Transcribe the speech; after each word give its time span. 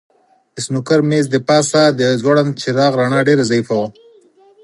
د 0.53 0.55
سنوکر 0.65 0.99
مېز 1.09 1.25
د 1.31 1.35
پاسه 1.47 1.81
د 1.99 2.01
ځوړند 2.21 2.51
څراغ 2.61 2.91
رڼا 2.99 3.19
ډېره 3.27 3.43
ضعیفه 3.51 3.73
وه. 3.79 3.87